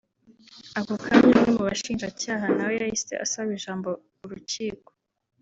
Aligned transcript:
Ako 0.79 0.93
kanya 1.03 1.27
umwe 1.31 1.45
mu 1.55 1.61
bashinjacya 1.69 2.33
nawe 2.55 2.73
yahise 2.81 3.13
asaba 3.25 3.49
ijambo 3.57 3.89
Urukiko 4.23 4.89